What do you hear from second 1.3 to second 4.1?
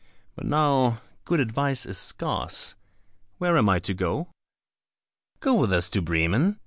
advice is scarce. Where am I to